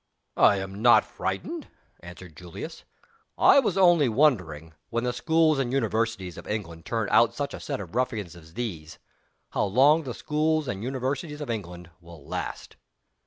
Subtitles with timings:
[0.37, 1.67] "I am not frightened,"
[1.99, 2.83] answered Julius.
[3.37, 7.59] "I am only wondering when the Schools and Universities of England turn out such a
[7.59, 8.97] set of ruffians as these
[9.51, 12.77] how long the Schools and Universities of England will last."